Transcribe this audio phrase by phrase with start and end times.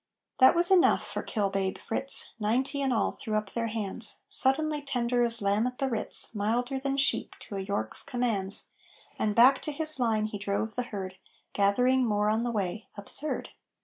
[0.39, 4.81] That was enough for kill babe Fritz: Ninety in all threw up their hands, Suddenly
[4.81, 8.71] tender as lamb at the Ritz, Milder than sheep to a York's commands;
[9.19, 11.17] And back to his line he drove the herd,
[11.53, 13.49] Gathering more on the way Absurd!